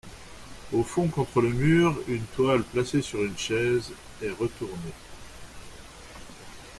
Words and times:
Au 0.73 0.81
fond 0.81 1.07
contre 1.09 1.43
le 1.43 1.49
mur, 1.51 1.95
une 2.07 2.25
toile 2.35 2.63
placée 2.63 3.03
sur 3.03 3.23
une 3.23 3.37
chaise 3.37 3.91
et 4.23 4.31
retournée. 4.31 4.93